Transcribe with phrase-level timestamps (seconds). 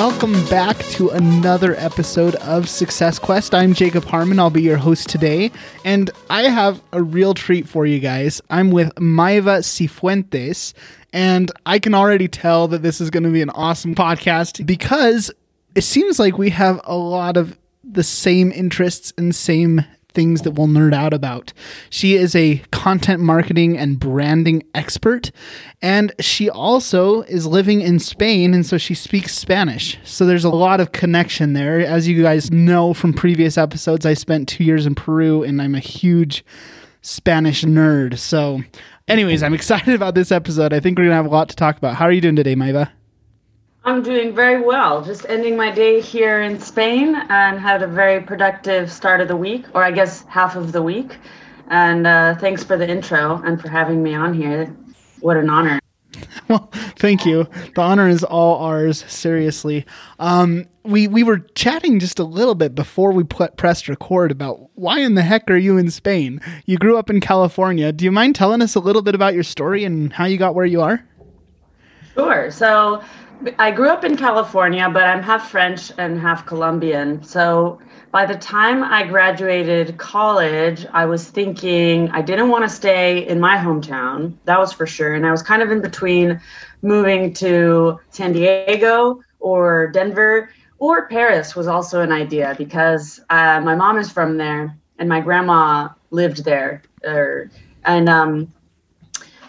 [0.00, 3.54] welcome back to another episode of Success Quest.
[3.54, 4.38] I'm Jacob Harmon.
[4.38, 5.52] I'll be your host today,
[5.84, 8.40] and I have a real treat for you guys.
[8.48, 10.72] I'm with Maeva Cifuentes,
[11.12, 15.30] and I can already tell that this is going to be an awesome podcast because
[15.74, 20.52] it seems like we have a lot of the same interests and same things that
[20.52, 21.52] we'll nerd out about.
[21.88, 25.30] She is a content marketing and branding expert,
[25.82, 29.98] and she also is living in Spain, and so she speaks Spanish.
[30.04, 31.80] So there's a lot of connection there.
[31.80, 35.74] As you guys know from previous episodes, I spent two years in Peru, and I'm
[35.74, 36.44] a huge
[37.02, 38.18] Spanish nerd.
[38.18, 38.60] So,
[39.08, 40.72] anyways, I'm excited about this episode.
[40.72, 41.96] I think we're going to have a lot to talk about.
[41.96, 42.90] How are you doing today, Maeva?
[43.84, 45.02] I'm doing very well.
[45.02, 49.36] Just ending my day here in Spain and had a very productive start of the
[49.36, 51.16] week, or I guess half of the week.
[51.68, 54.74] And uh, thanks for the intro and for having me on here.
[55.20, 55.78] What an honor.
[56.48, 57.48] Well, thank you.
[57.76, 59.04] The honor is all ours.
[59.06, 59.86] Seriously,
[60.18, 64.68] um, we we were chatting just a little bit before we put pressed record about
[64.74, 66.40] why in the heck are you in Spain?
[66.66, 67.92] You grew up in California.
[67.92, 70.56] Do you mind telling us a little bit about your story and how you got
[70.56, 71.06] where you are?
[72.14, 72.50] Sure.
[72.50, 73.00] So
[73.58, 77.22] I grew up in California, but I'm half French and half Colombian.
[77.22, 77.78] So
[78.10, 83.40] by the time I graduated college, I was thinking I didn't want to stay in
[83.40, 84.34] my hometown.
[84.44, 85.14] That was for sure.
[85.14, 86.40] And I was kind of in between
[86.82, 93.74] moving to San Diego or Denver or Paris was also an idea because uh, my
[93.74, 96.82] mom is from there and my grandma lived there.
[97.06, 97.50] Er,
[97.84, 98.52] and um,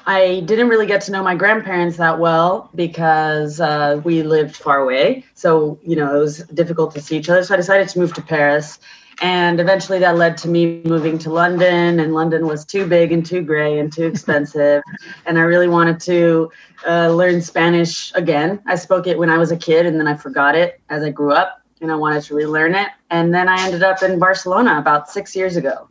[0.06, 4.80] I didn't really get to know my grandparents that well because uh, we lived far
[4.80, 5.26] away.
[5.36, 7.44] So, you know, it was difficult to see each other.
[7.44, 8.80] So I decided to move to Paris.
[9.22, 12.00] And eventually that led to me moving to London.
[12.00, 14.82] And London was too big and too gray and too expensive.
[15.26, 16.52] and I really wanted to
[16.88, 18.62] uh, learn Spanish again.
[18.66, 21.12] I spoke it when I was a kid and then I forgot it as I
[21.12, 21.62] grew up.
[21.82, 22.90] And I wanted to relearn it.
[23.10, 25.90] And then I ended up in Barcelona about six years ago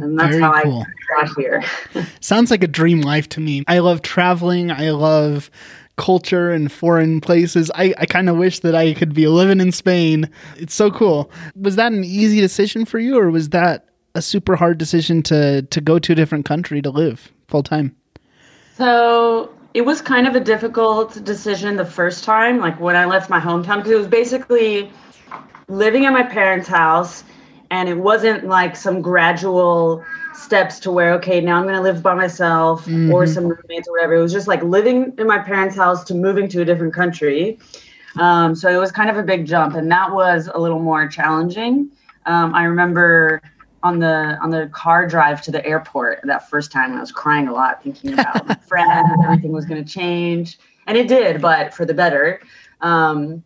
[0.00, 0.84] and that's Very how cool.
[0.84, 1.64] I got here.
[2.20, 3.64] Sounds like a dream life to me.
[3.66, 4.70] I love traveling.
[4.70, 5.50] I love
[5.96, 7.70] culture and foreign places.
[7.74, 10.28] I, I kind of wish that I could be living in Spain.
[10.56, 11.30] It's so cool.
[11.54, 15.62] Was that an easy decision for you, or was that a super hard decision to
[15.62, 17.96] to go to a different country to live full time?
[18.76, 23.30] So it was kind of a difficult decision the first time, like when I left
[23.30, 24.90] my hometown, because it was basically
[25.68, 27.24] living at my parents' house
[27.70, 30.04] and it wasn't like some gradual
[30.34, 33.12] steps to where okay now i'm going to live by myself mm-hmm.
[33.12, 34.14] or some roommates or whatever.
[34.14, 37.58] It was just like living in my parents house to moving to a different country.
[38.18, 41.06] Um, so it was kind of a big jump and that was a little more
[41.08, 41.90] challenging.
[42.26, 43.40] Um, i remember
[43.82, 47.46] on the on the car drive to the airport that first time i was crying
[47.46, 50.58] a lot thinking about my friends everything was going to change.
[50.86, 52.40] And it did but for the better.
[52.80, 53.42] Um,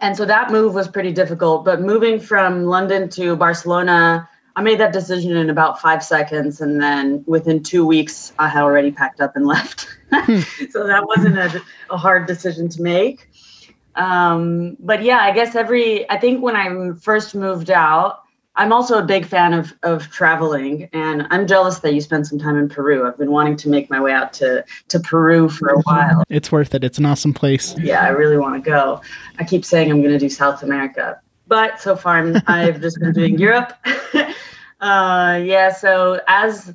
[0.00, 1.64] and so that move was pretty difficult.
[1.64, 6.60] But moving from London to Barcelona, I made that decision in about five seconds.
[6.60, 9.88] And then within two weeks, I had already packed up and left.
[10.12, 10.40] Hmm.
[10.70, 13.30] so that wasn't a, a, hard decision to make.
[13.94, 18.21] Um, but yeah, I guess every, I think when I first moved out,
[18.54, 22.38] I'm also a big fan of of traveling, and I'm jealous that you spent some
[22.38, 23.06] time in Peru.
[23.06, 26.22] I've been wanting to make my way out to to Peru for a while.
[26.28, 26.84] It's worth it.
[26.84, 27.76] It's an awesome place.
[27.78, 29.00] Yeah, I really want to go.
[29.38, 32.98] I keep saying I'm going to do South America, but so far i have just
[33.00, 33.72] been doing Europe.
[34.80, 36.74] uh, yeah, so as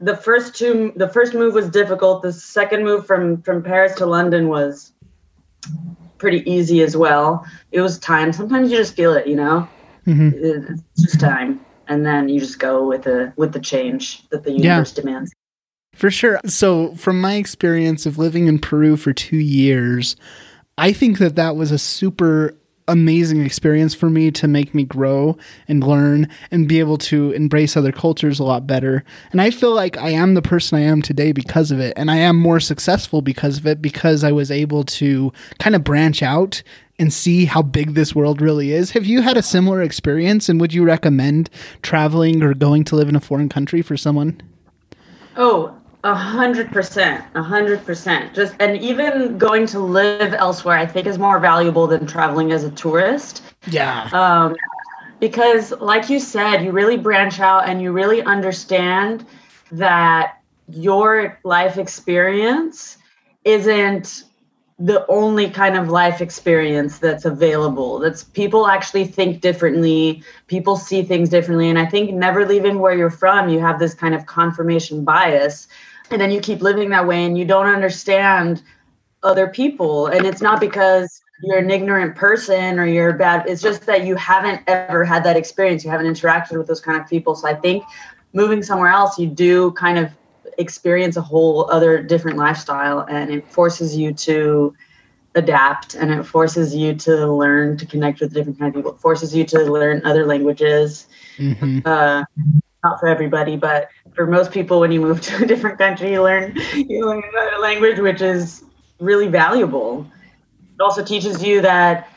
[0.00, 2.22] the first two, the first move was difficult.
[2.22, 4.92] The second move from from Paris to London was
[6.18, 7.46] pretty easy as well.
[7.72, 8.34] It was time.
[8.34, 9.66] Sometimes you just feel it, you know
[10.10, 10.72] Mm-hmm.
[10.72, 14.52] It's just time, and then you just go with the with the change that the
[14.52, 15.02] universe yeah.
[15.02, 15.32] demands.
[15.94, 16.40] For sure.
[16.46, 20.16] So, from my experience of living in Peru for two years,
[20.78, 22.54] I think that that was a super
[22.90, 25.36] amazing experience for me to make me grow
[25.68, 29.04] and learn and be able to embrace other cultures a lot better.
[29.30, 31.92] And I feel like I am the person I am today because of it.
[31.96, 35.84] And I am more successful because of it because I was able to kind of
[35.84, 36.62] branch out
[37.00, 38.90] and see how big this world really is.
[38.90, 41.48] Have you had a similar experience and would you recommend
[41.80, 44.40] traveling or going to live in a foreign country for someone?
[45.36, 45.74] Oh,
[46.04, 48.34] a hundred percent, a hundred percent.
[48.34, 52.64] Just and even going to live elsewhere, I think is more valuable than traveling as
[52.64, 53.42] a tourist.
[53.66, 54.08] Yeah.
[54.12, 54.54] Um,
[55.20, 59.26] because, like you said, you really branch out and you really understand
[59.72, 60.38] that
[60.68, 62.98] your life experience
[63.44, 64.24] isn't
[64.82, 71.02] the only kind of life experience that's available that's people actually think differently people see
[71.02, 74.24] things differently and i think never leaving where you're from you have this kind of
[74.24, 75.68] confirmation bias
[76.10, 78.62] and then you keep living that way and you don't understand
[79.22, 83.48] other people and it's not because you're an ignorant person or you're bad.
[83.48, 85.84] It's just that you haven't ever had that experience.
[85.84, 87.34] You haven't interacted with those kind of people.
[87.34, 87.84] So I think
[88.32, 90.10] moving somewhere else, you do kind of
[90.58, 94.74] experience a whole other different lifestyle and it forces you to
[95.34, 98.92] adapt and it forces you to learn to connect with different kind of people.
[98.92, 101.06] It forces you to learn other languages.
[101.38, 101.80] Mm-hmm.
[101.84, 102.24] Uh,
[102.82, 106.22] not for everybody, but for most people, when you move to a different country, you
[106.22, 108.64] learn you learn another language, which is
[108.98, 110.06] really valuable.
[110.74, 112.08] It also teaches you that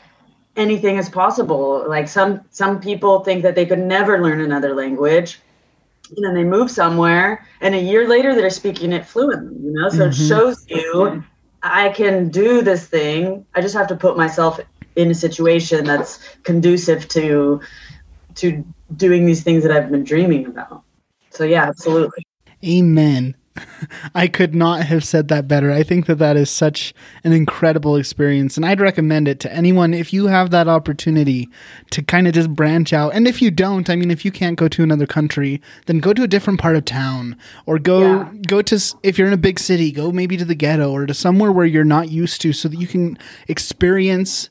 [0.56, 1.84] anything is possible.
[1.88, 5.40] Like some some people think that they could never learn another language,
[6.16, 9.56] and then they move somewhere, and a year later they're speaking it fluently.
[9.60, 10.10] You know, so mm-hmm.
[10.10, 11.24] it shows you
[11.64, 13.46] I can do this thing.
[13.54, 14.60] I just have to put myself
[14.96, 17.60] in a situation that's conducive to
[18.36, 18.64] to
[18.96, 20.82] doing these things that I've been dreaming about.
[21.30, 22.26] So yeah, absolutely.
[22.64, 23.34] Amen.
[24.14, 25.70] I could not have said that better.
[25.70, 29.94] I think that that is such an incredible experience, and I'd recommend it to anyone
[29.94, 31.48] if you have that opportunity
[31.90, 33.14] to kind of just branch out.
[33.14, 36.12] And if you don't, I mean, if you can't go to another country, then go
[36.12, 37.36] to a different part of town,
[37.66, 38.32] or go yeah.
[38.46, 41.14] go to if you're in a big city, go maybe to the ghetto or to
[41.14, 43.18] somewhere where you're not used to, so that you can
[43.48, 44.50] experience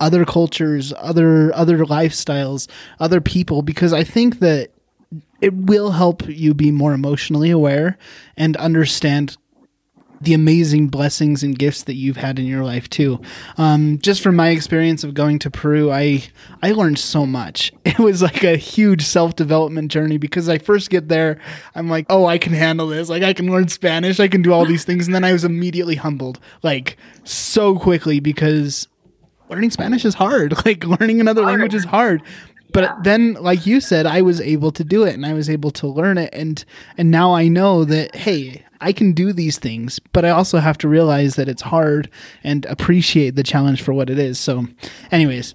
[0.00, 2.68] other cultures, other other lifestyles,
[3.00, 3.62] other people.
[3.62, 4.70] Because I think that
[5.40, 7.98] it will help you be more emotionally aware
[8.36, 9.36] and understand
[10.24, 13.20] the amazing blessings and gifts that you've had in your life too.
[13.58, 16.24] Um, just from my experience of going to Peru, I
[16.62, 17.72] I learned so much.
[17.94, 21.40] It was like a huge self development journey because I first get there,
[21.76, 23.08] I'm like, oh, I can handle this.
[23.08, 25.44] Like I can learn Spanish, I can do all these things, and then I was
[25.44, 28.88] immediately humbled, like so quickly because
[29.48, 30.54] learning Spanish is hard.
[30.64, 32.22] Like learning another language is hard
[32.74, 32.96] but yeah.
[33.02, 35.86] then like you said i was able to do it and i was able to
[35.86, 36.66] learn it and
[36.98, 40.76] and now i know that hey i can do these things but i also have
[40.76, 42.10] to realize that it's hard
[42.42, 44.66] and appreciate the challenge for what it is so
[45.10, 45.54] anyways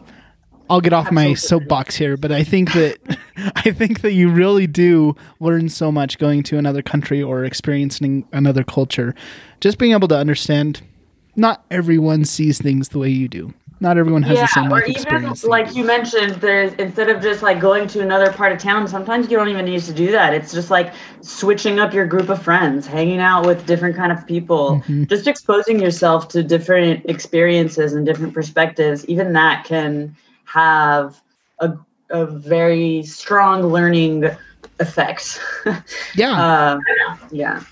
[0.71, 1.29] I'll get off Absolutely.
[1.29, 2.99] my soapbox here, but I think that
[3.55, 8.27] I think that you really do learn so much going to another country or experiencing
[8.31, 9.15] another culture.
[9.61, 10.81] Just being able to understand
[11.35, 14.83] not everyone sees things the way you do not everyone has yeah, the same life
[14.83, 15.43] or even experience.
[15.43, 19.29] like you mentioned there's instead of just like going to another part of town sometimes
[19.29, 20.33] you don't even need to do that.
[20.33, 24.25] It's just like switching up your group of friends hanging out with different kind of
[24.27, 25.05] people mm-hmm.
[25.05, 29.05] just exposing yourself to different experiences and different perspectives.
[29.07, 30.15] Even that can
[30.45, 31.21] have
[31.59, 31.73] a,
[32.09, 34.25] a very strong learning
[34.79, 35.39] effect.
[36.15, 36.31] Yeah.
[36.31, 36.79] Uh,
[37.31, 37.63] yeah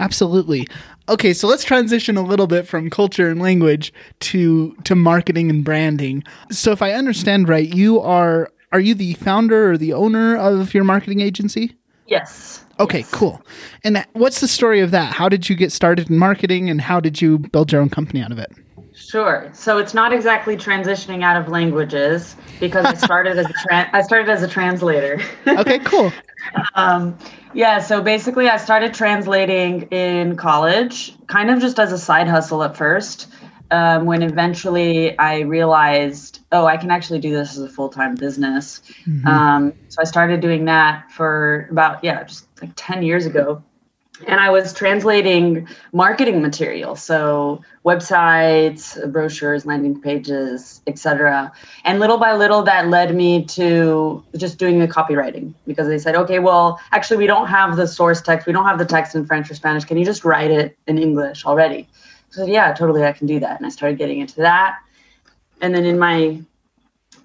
[0.00, 0.66] Absolutely.
[1.08, 5.62] Okay, so let's transition a little bit from culture and language to to marketing and
[5.62, 6.24] branding.
[6.50, 10.72] So if I understand right, you are are you the founder or the owner of
[10.74, 11.76] your marketing agency?
[12.06, 12.64] Yes.
[12.80, 13.10] Okay, yes.
[13.10, 13.42] cool.
[13.84, 15.12] And what's the story of that?
[15.12, 18.22] How did you get started in marketing and how did you build your own company
[18.22, 18.50] out of it?
[19.10, 19.50] Sure.
[19.52, 24.02] So it's not exactly transitioning out of languages because I started as a tra- I
[24.02, 25.20] started as a translator.
[25.48, 26.12] okay, cool.
[26.76, 27.18] um,
[27.52, 32.62] yeah, so basically, I started translating in college, kind of just as a side hustle
[32.62, 33.26] at first.
[33.72, 38.14] Um, when eventually I realized, oh, I can actually do this as a full time
[38.14, 38.80] business.
[39.06, 39.26] Mm-hmm.
[39.26, 43.62] Um, so I started doing that for about, yeah, just like 10 years ago
[44.26, 51.52] and I was translating marketing material, so websites, brochures, landing pages, etc.
[51.84, 56.14] And little by little, that led me to just doing the copywriting because they said,
[56.14, 59.26] okay, well, actually, we don't have the source text, we don't have the text in
[59.26, 59.84] French or Spanish.
[59.84, 61.88] Can you just write it in English already?
[62.30, 63.56] So I said, yeah, totally, I can do that.
[63.56, 64.78] And I started getting into that.
[65.60, 66.40] And then in my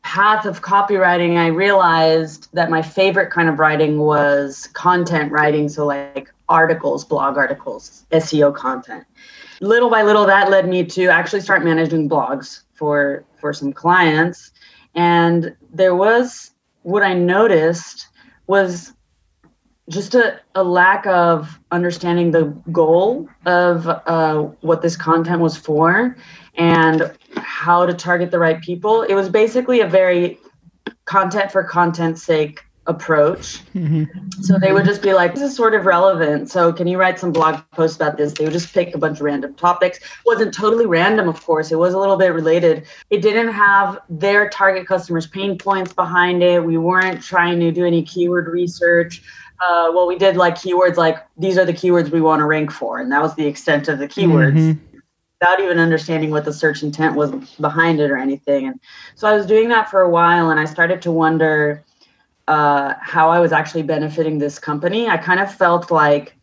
[0.02, 5.68] path of copywriting, I realized that my favorite kind of writing was content writing.
[5.68, 9.06] So, like articles, blog articles, SEO content.
[9.62, 14.52] Little by little, that led me to actually start managing blogs for for some clients.
[14.96, 16.52] And there was
[16.84, 18.08] what I noticed
[18.48, 18.94] was
[19.90, 26.18] just a, a lack of understanding the goal of uh, what this content was for
[26.56, 29.04] and how to target the right people.
[29.04, 30.40] It was basically a very
[31.06, 33.62] content for content's sake approach.
[33.74, 34.30] Mm-hmm.
[34.42, 36.50] So they would just be like, this is sort of relevant.
[36.50, 38.34] So can you write some blog posts about this?
[38.34, 39.98] They would just pick a bunch of random topics.
[39.98, 41.72] It wasn't totally random, of course.
[41.72, 42.86] It was a little bit related.
[43.10, 46.64] It didn't have their target customers' pain points behind it.
[46.64, 49.24] We weren't trying to do any keyword research.
[49.62, 52.72] Uh, well, we did like keywords like these are the keywords we want to rank
[52.72, 53.00] for.
[53.00, 54.58] And that was the extent of the keywords.
[54.58, 54.86] Mm-hmm
[55.42, 58.68] without even understanding what the search intent was behind it or anything.
[58.68, 58.80] And
[59.16, 61.84] so I was doing that for a while and I started to wonder
[62.48, 66.36] uh, how I was actually benefiting this company, I kind of felt like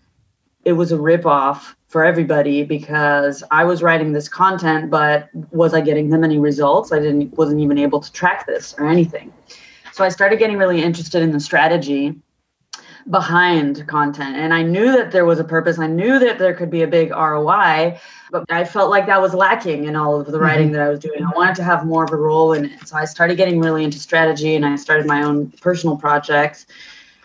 [0.65, 5.81] it was a ripoff for everybody because I was writing this content, but was I
[5.81, 6.93] getting them any results?
[6.93, 9.33] I didn't wasn't even able to track this or anything.
[9.93, 12.15] So I started getting really interested in the strategy
[13.11, 14.37] behind content.
[14.37, 15.79] And I knew that there was a purpose.
[15.79, 17.99] I knew that there could be a big ROI,
[18.31, 20.75] but I felt like that was lacking in all of the writing mm-hmm.
[20.75, 21.25] that I was doing.
[21.25, 22.89] I wanted to have more of a role in it.
[22.89, 26.67] So I started getting really into strategy and I started my own personal projects.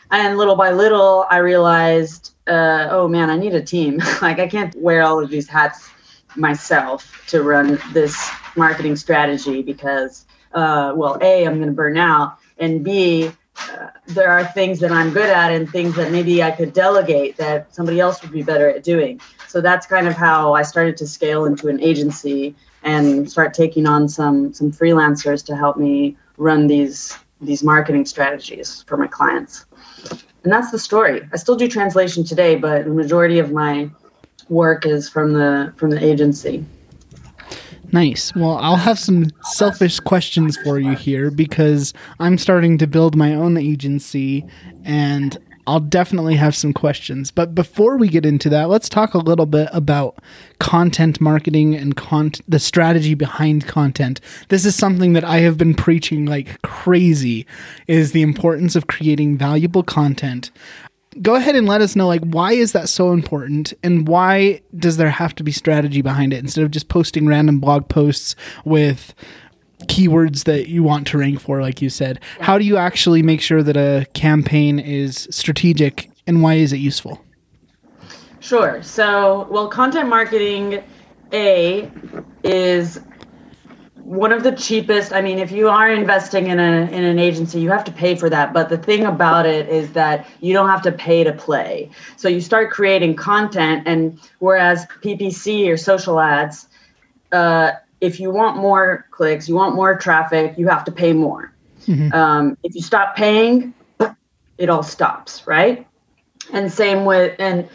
[0.10, 3.98] And little by little, I realized uh, oh man, I need a team.
[4.22, 5.89] like I can't wear all of these hats
[6.36, 12.38] myself to run this marketing strategy because, uh, well, A, I'm going to burn out,
[12.57, 13.31] and B,
[14.08, 17.74] there are things that I'm good at and things that maybe I could delegate that
[17.74, 19.20] somebody else would be better at doing.
[19.48, 23.88] So that's kind of how I started to scale into an agency and start taking
[23.88, 29.66] on some some freelancers to help me run these these marketing strategies for my clients
[30.48, 31.28] and that's the story.
[31.34, 33.90] I still do translation today, but the majority of my
[34.48, 36.64] work is from the from the agency.
[37.91, 38.36] Nice.
[38.36, 43.34] Well, I'll have some selfish questions for you here because I'm starting to build my
[43.34, 44.46] own agency
[44.84, 47.29] and I'll definitely have some questions.
[47.29, 50.17] But before we get into that, let's talk a little bit about
[50.60, 54.22] content marketing and con- the strategy behind content.
[54.48, 57.46] This is something that I have been preaching like crazy
[57.86, 60.51] is the importance of creating valuable content.
[61.22, 64.98] Go ahead and let us know like why is that so important and why does
[64.98, 69.16] there have to be strategy behind it instead of just posting random blog posts with
[69.84, 72.20] keywords that you want to rank for, like you said.
[72.40, 76.78] How do you actually make sure that a campaign is strategic and why is it
[76.78, 77.24] useful?
[78.40, 78.82] Sure.
[78.82, 80.84] So, well, content marketing,
[81.34, 81.92] A,
[82.44, 83.00] is
[84.08, 87.60] one of the cheapest i mean if you are investing in a in an agency
[87.60, 90.70] you have to pay for that but the thing about it is that you don't
[90.70, 96.22] have to pay to play so you start creating content and whereas ppc or social
[96.22, 96.70] ads
[97.32, 97.72] uh,
[98.02, 101.52] if you want more clicks, you want more traffic, you have to pay more.
[101.88, 102.14] Mm-hmm.
[102.14, 103.74] Um, if you stop paying,
[104.58, 105.88] it all stops, right?
[106.54, 107.68] And same with, and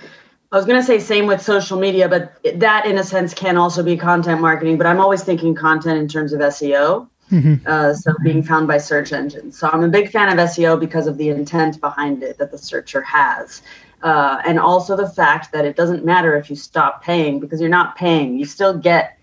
[0.53, 3.57] I was going to say same with social media, but that in a sense can
[3.57, 4.77] also be content marketing.
[4.77, 7.09] But I'm always thinking content in terms of SEO.
[7.31, 7.67] Mm-hmm.
[7.67, 9.59] Uh, so being found by search engines.
[9.59, 12.59] So I'm a big fan of SEO because of the intent behind it that the
[12.59, 13.63] searcher has.
[14.03, 17.71] Uh, and also the fact that it doesn't matter if you stop paying because you're
[17.71, 18.37] not paying.
[18.37, 19.19] You still get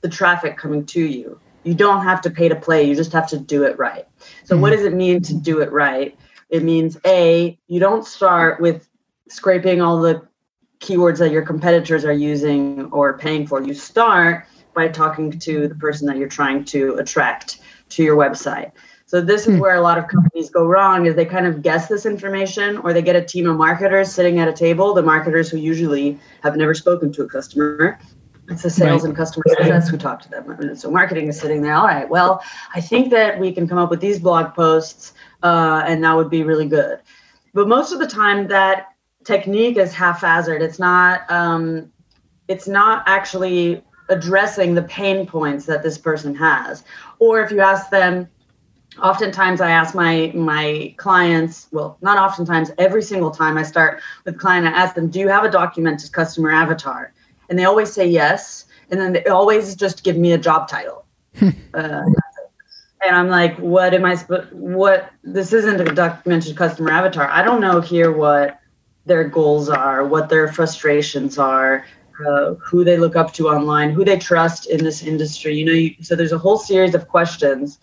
[0.00, 1.38] the traffic coming to you.
[1.62, 4.08] You don't have to pay to play, you just have to do it right.
[4.42, 4.62] So, mm-hmm.
[4.62, 6.18] what does it mean to do it right?
[6.48, 8.88] It means A, you don't start with
[9.28, 10.26] scraping all the
[10.82, 13.62] keywords that your competitors are using or paying for.
[13.62, 17.60] You start by talking to the person that you're trying to attract
[17.90, 18.72] to your website.
[19.06, 19.60] So this is hmm.
[19.60, 22.92] where a lot of companies go wrong is they kind of guess this information or
[22.92, 26.56] they get a team of marketers sitting at a table, the marketers who usually have
[26.56, 27.98] never spoken to a customer
[28.48, 29.08] it's the sales right.
[29.08, 30.76] and customer success who talk to them.
[30.76, 31.74] So marketing is sitting there.
[31.74, 32.08] All right.
[32.08, 32.42] Well,
[32.74, 36.28] I think that we can come up with these blog posts, uh, and that would
[36.28, 36.98] be really good.
[37.54, 38.91] But most of the time, that
[39.24, 40.62] technique is haphazard.
[40.62, 41.30] It's not.
[41.30, 41.92] Um,
[42.48, 46.84] it's not actually addressing the pain points that this person has.
[47.18, 48.28] Or if you ask them,
[49.02, 54.38] oftentimes I ask my my clients, well, not oftentimes, every single time I start with
[54.38, 57.12] client, I ask them, do you have a documented customer avatar?
[57.52, 61.04] and they always say yes and then they always just give me a job title
[61.42, 64.16] uh, and i'm like what am i
[64.52, 68.58] what this isn't a documented customer avatar i don't know here what
[69.06, 71.84] their goals are what their frustrations are
[72.26, 75.72] uh, who they look up to online who they trust in this industry you know
[75.72, 77.78] you, so there's a whole series of questions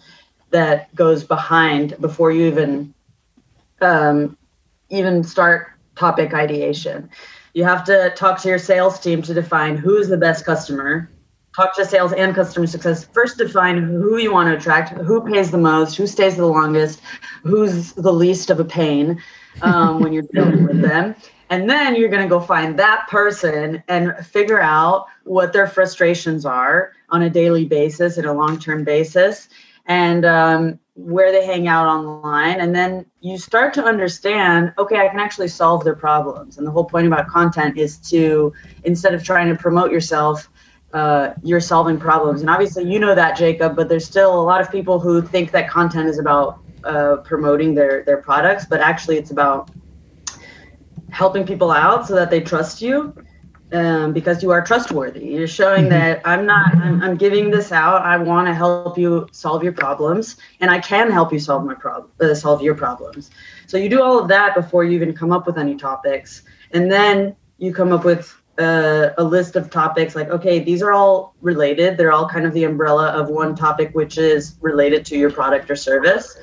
[0.51, 2.93] that goes behind before you even
[3.81, 4.37] um,
[4.89, 7.09] even start topic ideation
[7.53, 11.09] you have to talk to your sales team to define who's the best customer.
[11.55, 13.03] Talk to sales and customer success.
[13.05, 17.01] First, define who you want to attract, who pays the most, who stays the longest,
[17.43, 19.21] who's the least of a pain
[19.61, 21.15] um, when you're dealing with them.
[21.51, 26.45] And then you're going to go find that person and figure out what their frustrations
[26.45, 29.49] are on a daily basis and a long term basis.
[29.87, 35.07] And um, where they hang out online and then you start to understand okay i
[35.07, 38.51] can actually solve their problems and the whole point about content is to
[38.83, 40.49] instead of trying to promote yourself
[40.91, 44.59] uh, you're solving problems and obviously you know that jacob but there's still a lot
[44.59, 49.17] of people who think that content is about uh, promoting their their products but actually
[49.17, 49.69] it's about
[51.09, 53.13] helping people out so that they trust you
[53.71, 55.25] um, because you are trustworthy.
[55.25, 55.89] You're showing mm-hmm.
[55.89, 58.01] that I'm not, I'm, I'm, giving this out.
[58.01, 61.75] I want to help you solve your problems, and I can help you solve my
[61.75, 63.29] problem, uh, solve your problems.
[63.67, 66.91] So you do all of that before you even come up with any topics, and
[66.91, 71.35] then you come up with uh, a list of topics like, okay, these are all
[71.41, 71.95] related.
[71.97, 75.69] They're all kind of the umbrella of one topic, which is related to your product
[75.69, 76.37] or service.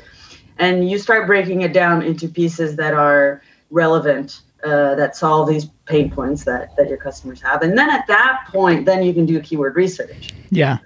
[0.58, 5.66] And you start breaking it down into pieces that are relevant, uh, that solve these
[5.84, 7.62] pain points that, that your customers have.
[7.62, 10.32] And then at that point, then you can do keyword research.
[10.50, 10.78] Yeah.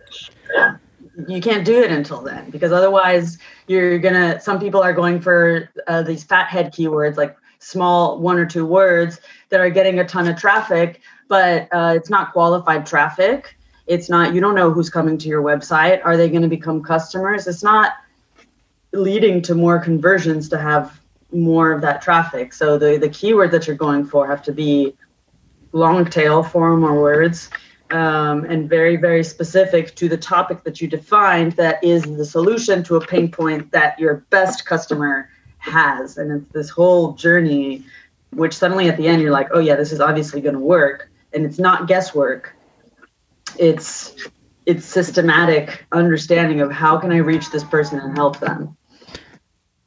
[0.53, 0.77] Yeah
[1.29, 5.69] you can't do it until then because otherwise you're gonna some people are going for
[5.87, 10.29] uh, these fathead keywords like small one or two words that are getting a ton
[10.29, 15.19] of traffic but uh, it's not qualified traffic it's not you don't know who's coming
[15.19, 17.95] to your website are they going to become customers it's not
[18.93, 21.01] leading to more conversions to have
[21.33, 24.95] more of that traffic so the the keyword that you're going for have to be
[25.73, 27.51] long tail form or words
[27.91, 32.83] um, and very, very specific to the topic that you defined that is the solution
[32.85, 35.29] to a pain point that your best customer
[35.59, 36.17] has.
[36.17, 37.85] And it's this whole journey,
[38.31, 41.11] which suddenly at the end you're like, oh, yeah, this is obviously going to work.
[41.33, 42.55] And it's not guesswork,
[43.59, 44.15] it's
[44.67, 48.77] it's systematic understanding of how can I reach this person and help them.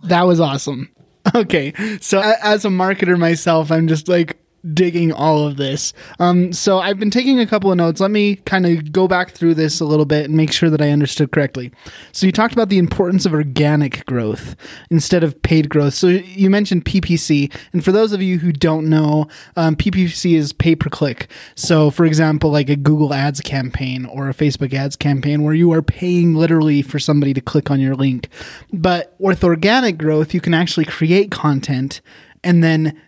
[0.03, 0.89] That was awesome.
[1.33, 1.73] Okay.
[2.01, 4.37] So as a marketer myself, I'm just like
[4.71, 5.93] digging all of this.
[6.19, 7.99] Um, so I've been taking a couple of notes.
[7.99, 10.81] Let me kind of go back through this a little bit and make sure that
[10.81, 11.71] I understood correctly.
[12.11, 14.55] So you talked about the importance of organic growth
[14.89, 15.93] instead of paid growth.
[15.93, 19.27] So you mentioned PPC, and for those of you who don't know,
[19.57, 21.29] um, PPC is pay per click.
[21.55, 25.71] So for example, like a Google Ads campaign or a Facebook Ads campaign where you
[25.73, 28.29] are paying literally for somebody to click on your link.
[28.71, 32.01] But with organic growth, you can actually create content
[32.43, 33.01] and then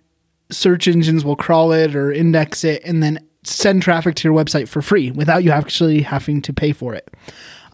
[0.50, 4.68] search engines will crawl it or index it and then send traffic to your website
[4.68, 7.10] for free without you actually having to pay for it.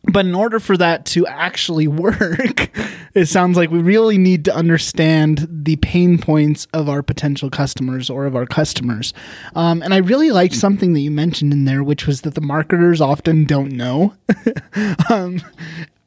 [0.03, 2.71] But in order for that to actually work,
[3.13, 8.09] it sounds like we really need to understand the pain points of our potential customers
[8.09, 9.13] or of our customers.
[9.55, 12.41] Um, and I really liked something that you mentioned in there, which was that the
[12.41, 14.15] marketers often don't know.
[15.09, 15.41] um,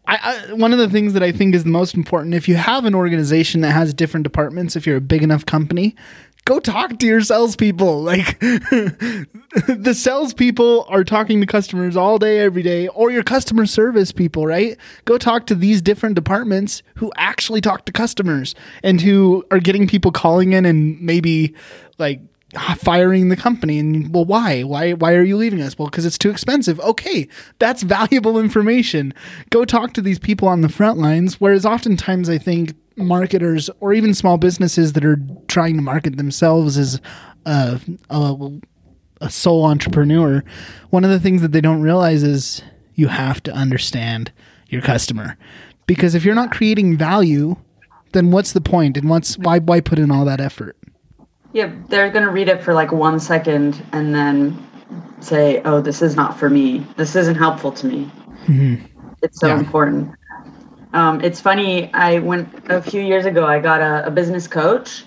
[0.07, 2.57] I, I, one of the things that I think is the most important, if you
[2.57, 5.95] have an organization that has different departments, if you're a big enough company,
[6.45, 8.03] go talk to your salespeople.
[8.03, 14.13] Like the salespeople are talking to customers all day, every day, or your customer service
[14.13, 14.77] people, right?
[15.05, 19.89] Go talk to these different departments who actually talk to customers and who are getting
[19.89, 21.55] people calling in and maybe
[21.99, 22.21] like
[22.77, 23.79] firing the company.
[23.79, 24.63] And well why?
[24.63, 25.79] Why why are you leaving us?
[25.79, 26.79] Well because it's too expensive.
[26.81, 27.29] Okay
[27.59, 29.15] that's valuable information.
[29.51, 33.93] Go talk to these people on the front lines whereas oftentimes i think marketers or
[33.93, 37.01] even small businesses that are trying to market themselves as
[37.47, 37.81] a,
[38.11, 38.51] a,
[39.21, 40.43] a sole entrepreneur,
[40.91, 42.63] one of the things that they don't realize is
[42.95, 44.33] you have to understand
[44.69, 45.37] your customer.
[45.87, 47.57] Because if you're not creating value,
[48.13, 48.97] then what's the point?
[48.97, 50.77] and what's why why put in all that effort?
[51.53, 54.59] Yeah, they're going to read it for like 1 second and then
[55.21, 56.85] say, "Oh, this is not for me.
[56.97, 58.11] This isn't helpful to me."
[58.47, 58.87] Mm-hmm.
[59.23, 59.59] It's so yeah.
[59.59, 60.11] important.
[60.95, 61.93] Um, it's funny.
[61.93, 63.45] I went a few years ago.
[63.45, 65.05] I got a, a business coach,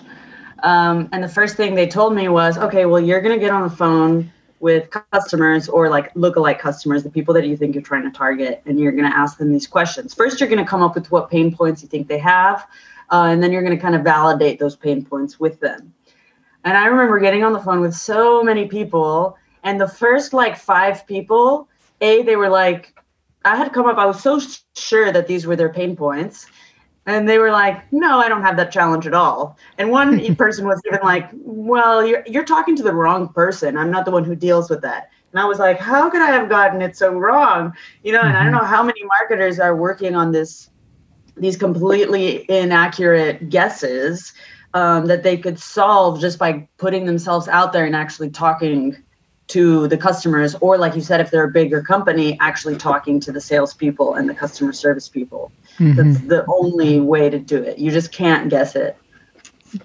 [0.62, 3.62] um, and the first thing they told me was, "Okay, well, you're to get on
[3.62, 8.02] the phone with customers or like lookalike customers, the people that you think you're trying
[8.02, 10.12] to target, and you're to ask them these questions.
[10.12, 12.66] First, you're to come up with what pain points you think they have,
[13.10, 15.94] uh, and then you're to kind of validate those pain points with them."
[16.64, 20.58] And I remember getting on the phone with so many people, and the first like
[20.58, 21.66] five people,
[22.02, 22.94] a they were like
[23.44, 24.40] I had come up, I was so
[24.76, 26.46] sure that these were their pain points.
[27.06, 29.56] And they were like, no, I don't have that challenge at all.
[29.78, 33.78] And one person was even like, well, you're, you're talking to the wrong person.
[33.78, 35.10] I'm not the one who deals with that.
[35.32, 37.72] And I was like, how could I have gotten it so wrong?
[38.02, 38.62] You know, and I don't mm-hmm.
[38.62, 40.70] know how many marketers are working on this,
[41.36, 44.32] these completely inaccurate guesses
[44.74, 48.96] um, that they could solve just by putting themselves out there and actually talking
[49.48, 53.32] to the customers, or like you said, if they're a bigger company, actually talking to
[53.32, 55.50] the salespeople and the customer service people.
[55.78, 55.94] Mm-hmm.
[55.96, 57.78] That's the only way to do it.
[57.78, 58.96] You just can't guess it.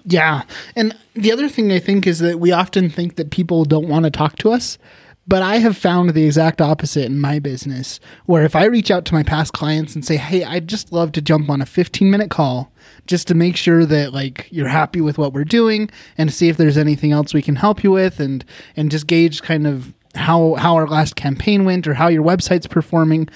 [0.04, 0.42] Yeah.
[0.76, 4.04] And the other thing I think is that we often think that people don't want
[4.04, 4.78] to talk to us.
[5.26, 9.06] But I have found the exact opposite in my business, where if I reach out
[9.06, 12.10] to my past clients and say, Hey, I'd just love to jump on a 15
[12.10, 12.70] minute call
[13.06, 16.56] just to make sure that like you're happy with what we're doing and see if
[16.56, 18.44] there's anything else we can help you with and,
[18.76, 22.66] and just gauge kind of how, how our last campaign went or how your website's
[22.66, 23.28] performing.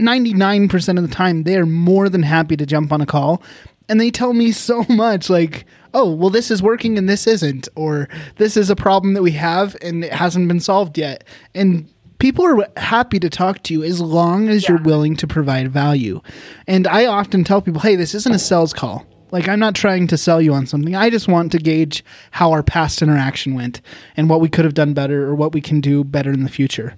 [0.00, 3.42] 99% of the time, they are more than happy to jump on a call
[3.88, 7.68] and they tell me so much like oh well this is working and this isn't
[7.76, 11.24] or this is a problem that we have and it hasn't been solved yet
[11.54, 14.72] and people are happy to talk to you as long as yeah.
[14.72, 16.20] you're willing to provide value
[16.66, 20.06] and i often tell people hey this isn't a sales call Like I'm not trying
[20.08, 20.94] to sell you on something.
[20.94, 23.80] I just want to gauge how our past interaction went
[24.16, 26.50] and what we could have done better or what we can do better in the
[26.50, 26.96] future.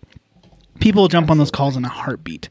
[0.81, 2.49] People jump on those calls in a heartbeat.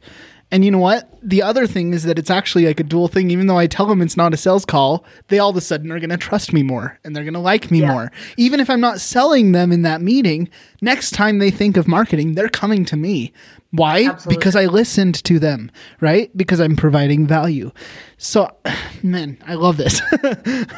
[0.52, 1.08] And you know what?
[1.22, 3.30] The other thing is that it's actually like a dual thing.
[3.30, 5.92] Even though I tell them it's not a sales call, they all of a sudden
[5.92, 7.92] are going to trust me more and they're going to like me Yeah.
[7.92, 8.12] more.
[8.36, 10.50] Even if I'm not selling them in that meeting,
[10.82, 13.32] next time they think of marketing, they're coming to me.
[13.72, 14.06] Why?
[14.08, 14.38] Absolutely.
[14.38, 15.70] Because I listened to them,
[16.02, 16.36] right?
[16.36, 17.72] Because I'm providing value.
[18.18, 18.50] So,
[19.04, 20.02] man, I love this.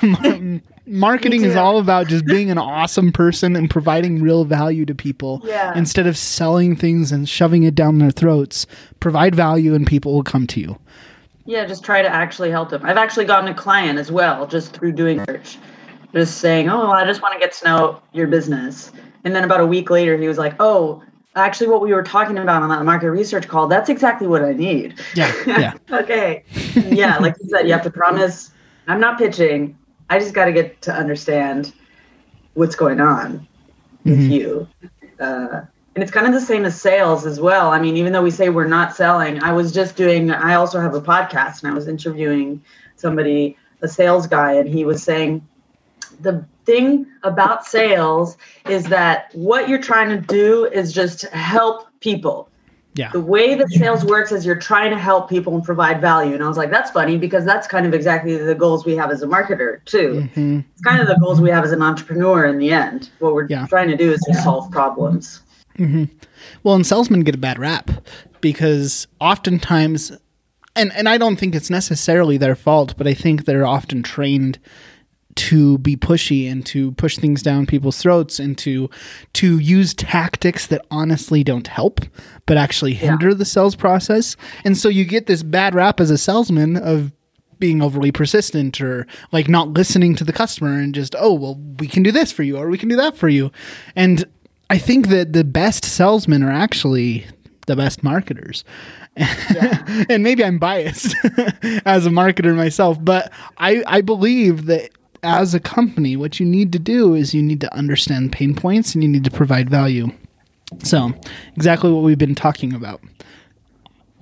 [0.03, 4.85] Um, Mar- Marketing is all about just being an awesome person and providing real value
[4.85, 5.73] to people Yeah.
[5.75, 8.65] instead of selling things and shoving it down their throats.
[8.99, 10.77] Provide value and people will come to you.
[11.45, 12.81] Yeah, just try to actually help them.
[12.83, 15.57] I've actually gotten a client as well just through doing research,
[16.13, 18.91] just saying, "Oh, I just want to get to know your business."
[19.23, 21.01] And then about a week later, he was like, "Oh,
[21.35, 24.53] actually, what we were talking about on that market research call, that's exactly what I
[24.53, 25.73] need." Yeah, yeah.
[25.91, 26.43] okay.
[26.75, 28.51] Yeah, like you said, you have to promise.
[28.87, 29.77] I'm not pitching.
[30.11, 31.73] I just got to get to understand
[32.53, 33.47] what's going on
[34.03, 34.67] with you.
[35.17, 35.61] Uh,
[35.95, 37.69] and it's kind of the same as sales as well.
[37.69, 40.81] I mean, even though we say we're not selling, I was just doing, I also
[40.81, 42.61] have a podcast and I was interviewing
[42.97, 45.47] somebody, a sales guy, and he was saying
[46.19, 48.35] the thing about sales
[48.67, 52.49] is that what you're trying to do is just help people
[52.93, 53.09] Yeah.
[53.11, 56.33] the way that sales works is you're trying to help people and provide value.
[56.33, 59.11] And I was like, that's funny because that's kind of exactly the goals we have
[59.11, 60.23] as a marketer too.
[60.33, 63.09] hmm It's kind of the goals we have as an entrepreneur in the end.
[63.19, 63.65] What we're Yeah.
[63.67, 65.41] trying to do is to solve problems.
[66.63, 67.89] Well, and salesmen get a bad rap
[68.41, 70.11] because oftentimes,
[70.75, 74.59] and, and I don't think it's necessarily their fault, but I think they're often trained
[75.35, 78.89] to be pushy and to push things down people's throats and to
[79.33, 82.01] to use tactics that honestly don't help
[82.45, 84.35] but actually hinder the sales process.
[84.65, 87.11] And so you get this bad rap as a salesman of
[87.59, 91.87] being overly persistent or like not listening to the customer and just oh well we
[91.87, 93.51] can do this for you or we can do that for you.
[93.95, 94.25] And
[94.69, 97.25] i think that the best salesmen are actually
[97.67, 98.63] the best marketers.
[100.09, 101.15] And maybe i'm biased
[101.85, 104.89] as a marketer myself but i i believe that
[105.23, 108.93] as a company what you need to do is you need to understand pain points
[108.93, 110.09] and you need to provide value
[110.83, 111.11] so
[111.55, 113.01] exactly what we've been talking about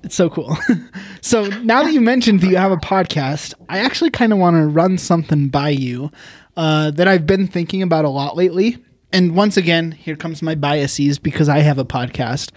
[0.02, 0.56] it's so cool.
[1.20, 4.56] so now that you mentioned that you have a podcast, I actually kind of want
[4.56, 6.10] to run something by you
[6.56, 8.82] uh, that I've been thinking about a lot lately.
[9.12, 12.52] And once again, here comes my biases because I have a podcast.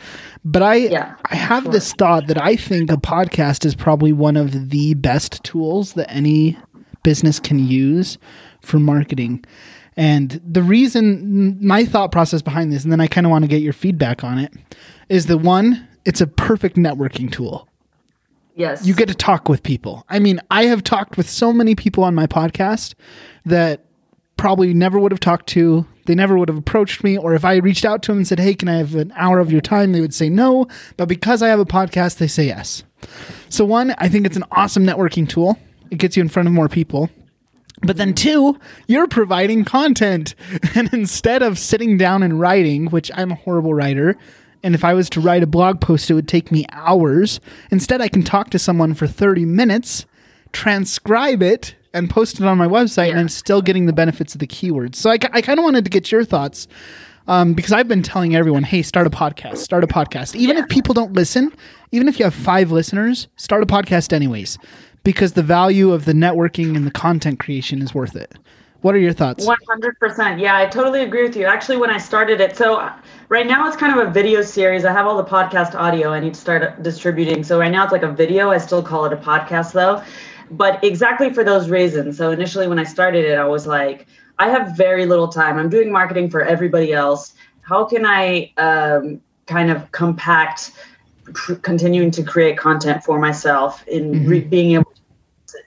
[0.46, 4.38] But I Yeah, I have this thought that I think a podcast is probably one
[4.38, 6.58] of the best tools that any
[7.04, 8.18] business can use
[8.62, 9.44] for marketing.
[9.96, 13.48] And the reason my thought process behind this, and then I kind of want to
[13.48, 14.52] get your feedback on it,
[15.10, 17.68] is that one, it's a perfect networking tool.
[18.56, 18.86] Yes.
[18.86, 20.06] You get to talk with people.
[20.10, 22.94] I mean, I have talked with so many people on my podcast
[23.46, 23.86] that
[24.38, 25.86] probably never would have talked to.
[26.06, 27.18] They never would have approached me.
[27.18, 29.40] Or if I reached out to them and said, Hey, can I have an hour
[29.40, 29.92] of your time?
[29.92, 30.68] They would say no.
[30.98, 32.84] But because I have a podcast, they say yes.
[33.50, 35.58] So, one, I think it's an awesome networking tool.
[35.94, 37.10] It gets you in front of more people.
[37.82, 40.36] But then, two, you're providing content.
[40.76, 44.18] And instead of sitting down and writing, which I'm a horrible writer,
[44.64, 47.40] and if I was to write a blog post, it would take me hours.
[47.70, 50.06] Instead, I can talk to someone for 30 minutes,
[50.52, 54.40] transcribe it, and post it on my website, and I'm still getting the benefits of
[54.40, 54.96] the keywords.
[54.96, 56.68] So I, I kind of wanted to get your thoughts
[57.28, 60.36] um, because I've been telling everyone, hey, start a podcast, start a podcast.
[60.36, 61.54] Even if people don't listen,
[61.92, 64.58] even if you have five listeners, start a podcast anyways,
[65.04, 68.34] because the value of the networking and the content creation is worth it.
[68.82, 69.48] What are your thoughts?
[69.48, 70.42] 100%.
[70.42, 71.46] Yeah, I totally agree with you.
[71.46, 72.94] Actually, when I started it, so uh,
[73.30, 74.84] right now it's kind of a video series.
[74.84, 77.46] I have all the podcast audio I need to start distributing.
[77.46, 78.50] So right now it's like a video.
[78.50, 80.04] I still call it a podcast though.
[80.52, 82.18] But exactly for those reasons.
[82.18, 84.06] So initially when I started it, I was like,
[84.38, 85.58] I have very little time.
[85.58, 87.36] I'm doing marketing for everybody else.
[87.62, 90.72] How can I um, kind of compact
[91.62, 94.93] continuing to create content for myself in re- being able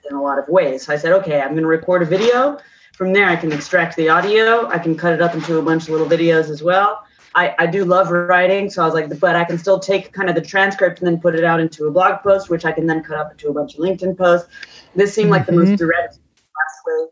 [0.09, 0.85] in a lot of ways.
[0.85, 2.59] So I said, okay, I'm going to record a video.
[2.93, 4.67] From there, I can extract the audio.
[4.69, 7.03] I can cut it up into a bunch of little videos as well.
[7.35, 10.27] I, I do love writing, so I was like, but I can still take kind
[10.27, 12.87] of the transcript and then put it out into a blog post, which I can
[12.87, 14.49] then cut up into a bunch of LinkedIn posts.
[14.95, 15.75] This seemed like the most mm-hmm.
[15.75, 17.07] direct, fast way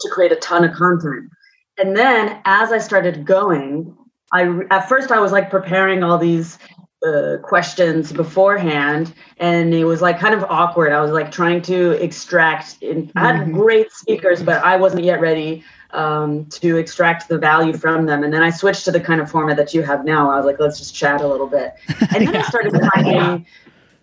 [0.00, 1.28] to create a ton of content.
[1.76, 3.94] And then as I started going,
[4.32, 6.58] I at first I was like preparing all these
[7.06, 10.92] uh, questions beforehand, and it was like kind of awkward.
[10.92, 12.76] I was like trying to extract.
[12.80, 17.72] In, I had great speakers, but I wasn't yet ready um, to extract the value
[17.72, 18.24] from them.
[18.24, 20.30] And then I switched to the kind of format that you have now.
[20.30, 21.74] I was like, let's just chat a little bit,
[22.14, 23.46] and then I started finding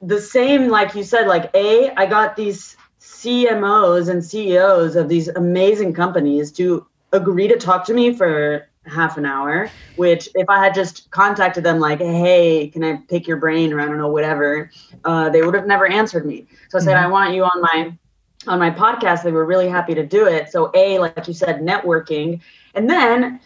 [0.01, 5.27] the same, like you said, like a I got these CMOs and CEOs of these
[5.29, 10.63] amazing companies to agree to talk to me for half an hour, which if I
[10.63, 14.10] had just contacted them like, hey, can I pick your brain or I don't know,
[14.10, 14.71] whatever,
[15.04, 16.45] uh, they would have never answered me.
[16.69, 17.06] So I said, mm-hmm.
[17.06, 17.93] I want you on my
[18.48, 19.24] on my podcast.
[19.24, 20.52] They were really happy to do it.
[20.52, 22.41] So A, like you said, networking.
[22.76, 23.39] And then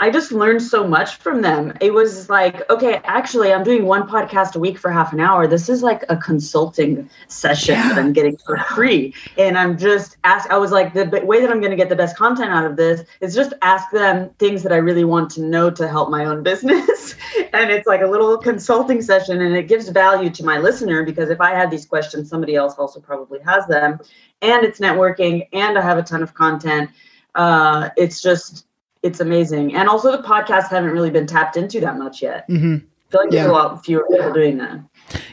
[0.00, 1.72] I just learned so much from them.
[1.80, 5.46] It was like, okay, actually, I'm doing one podcast a week for half an hour.
[5.46, 7.90] This is like a consulting session yeah.
[7.90, 9.14] that I'm getting for free.
[9.38, 10.50] And I'm just ask.
[10.50, 12.76] I was like, the way that I'm going to get the best content out of
[12.76, 16.24] this is just ask them things that I really want to know to help my
[16.24, 17.14] own business.
[17.52, 21.30] and it's like a little consulting session, and it gives value to my listener because
[21.30, 24.00] if I had these questions, somebody else also probably has them.
[24.42, 26.90] And it's networking, and I have a ton of content.
[27.36, 28.66] Uh, it's just
[29.04, 29.74] it's amazing.
[29.74, 32.48] And also the podcasts haven't really been tapped into that much yet.
[32.48, 32.76] Mm-hmm.
[32.76, 33.42] I feel like yeah.
[33.42, 34.80] there's a lot fewer people doing that.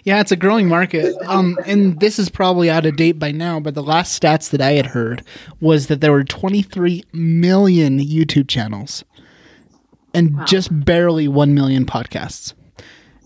[0.03, 1.15] Yeah, it's a growing market.
[1.25, 4.61] Um, and this is probably out of date by now, but the last stats that
[4.61, 5.23] I had heard
[5.61, 9.05] was that there were 23 million YouTube channels
[10.13, 10.45] and wow.
[10.45, 12.53] just barely 1 million podcasts.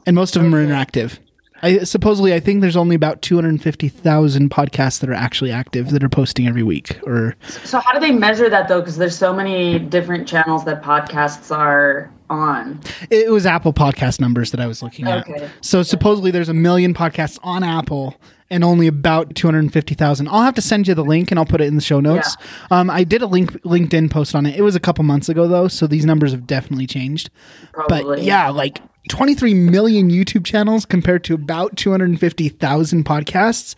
[0.06, 1.18] And most of them are interactive.
[1.62, 6.10] I supposedly I think there's only about 250,000 podcasts that are actually active that are
[6.10, 9.80] posting every week or So how do they measure that though cuz there's so many
[9.80, 12.80] different channels that podcasts are on.
[13.10, 15.28] It was Apple podcast numbers that I was looking at.
[15.28, 15.50] Okay.
[15.62, 18.16] So supposedly there's a million podcasts on Apple
[18.50, 20.28] and only about 250,000.
[20.28, 22.36] I'll have to send you the link and I'll put it in the show notes.
[22.72, 22.80] Yeah.
[22.80, 24.56] Um, I did a link LinkedIn post on it.
[24.56, 27.30] It was a couple months ago though, so these numbers have definitely changed.
[27.74, 28.04] Probably.
[28.04, 33.76] But yeah, like 23 million YouTube channels compared to about 250,000 podcasts.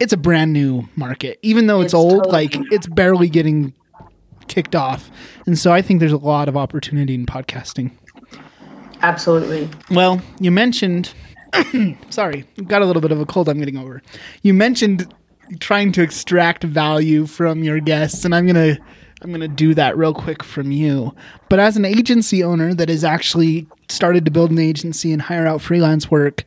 [0.00, 1.38] It's a brand new market.
[1.42, 3.72] Even though it's, it's old, totally like it's barely getting
[4.48, 5.10] kicked off.
[5.46, 7.92] And so I think there's a lot of opportunity in podcasting.
[9.02, 9.68] Absolutely.
[9.90, 11.12] Well, you mentioned
[12.10, 14.02] sorry, got a little bit of a cold I'm getting over.
[14.42, 15.12] You mentioned
[15.60, 18.82] trying to extract value from your guests and I'm going to
[19.22, 21.14] I'm going to do that real quick from you.
[21.48, 25.46] But as an agency owner that has actually started to build an agency and hire
[25.46, 26.44] out freelance work,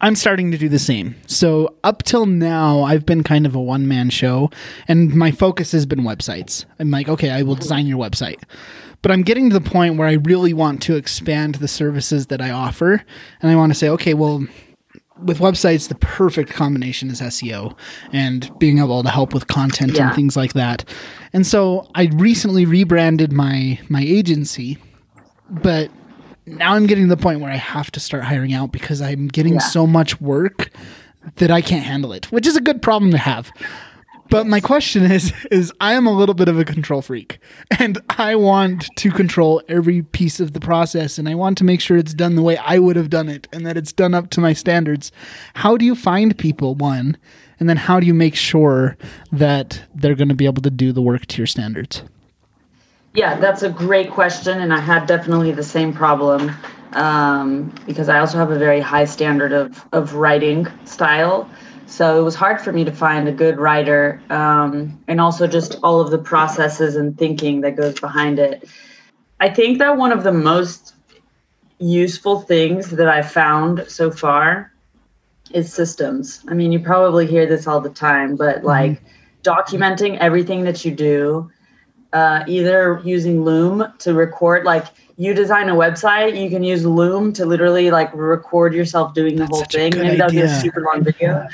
[0.00, 1.16] I'm starting to do the same.
[1.26, 4.50] So, up till now, I've been kind of a one man show,
[4.86, 6.64] and my focus has been websites.
[6.78, 8.42] I'm like, okay, I will design your website.
[9.00, 12.40] But I'm getting to the point where I really want to expand the services that
[12.40, 13.04] I offer.
[13.40, 14.46] And I want to say, okay, well,
[15.22, 17.76] with websites, the perfect combination is SEO
[18.12, 20.08] and being able to help with content yeah.
[20.08, 20.84] and things like that.
[21.32, 24.78] And so I recently rebranded my my agency,
[25.48, 25.90] but
[26.46, 29.28] now I'm getting to the point where I have to start hiring out because I'm
[29.28, 29.60] getting yeah.
[29.60, 30.70] so much work
[31.36, 33.50] that I can't handle it, which is a good problem to have.
[34.36, 37.38] But my question is is I am a little bit of a control freak
[37.78, 41.80] and I want to control every piece of the process and I want to make
[41.80, 44.28] sure it's done the way I would have done it and that it's done up
[44.32, 45.10] to my standards.
[45.54, 47.16] How do you find people one
[47.58, 48.98] and then how do you make sure
[49.32, 52.02] that they're going to be able to do the work to your standards?
[53.14, 56.54] Yeah, that's a great question and I had definitely the same problem
[56.92, 61.48] um, because I also have a very high standard of of writing style.
[61.86, 65.76] So it was hard for me to find a good writer um, and also just
[65.82, 68.68] all of the processes and thinking that goes behind it.
[69.38, 70.94] I think that one of the most
[71.78, 74.72] useful things that I found so far
[75.52, 76.44] is systems.
[76.48, 78.66] I mean, you probably hear this all the time, but mm-hmm.
[78.66, 79.42] like mm-hmm.
[79.42, 81.50] documenting everything that you do,
[82.16, 84.86] uh, either using Loom to record, like
[85.18, 89.44] you design a website, you can use Loom to literally like record yourself doing the
[89.44, 89.92] That's whole thing.
[89.98, 91.46] Maybe that'll be a super long video.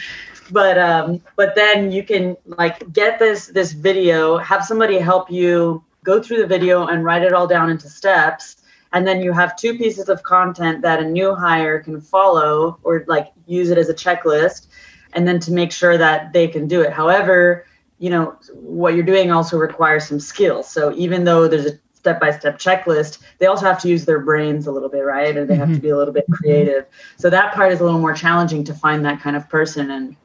[0.52, 5.82] But um, but then you can like get this this video, have somebody help you
[6.04, 8.58] go through the video and write it all down into steps.
[8.92, 13.04] And then you have two pieces of content that a new hire can follow or
[13.08, 14.68] like use it as a checklist
[15.14, 16.92] and then to make sure that they can do it.
[16.92, 17.66] However,
[18.02, 20.68] you know, what you're doing also requires some skills.
[20.68, 24.18] So even though there's a step by step checklist, they also have to use their
[24.18, 25.36] brains a little bit, right?
[25.36, 25.82] And they have to mm-hmm.
[25.82, 26.86] be a little bit creative.
[27.16, 29.92] So that part is a little more challenging to find that kind of person.
[29.92, 30.16] And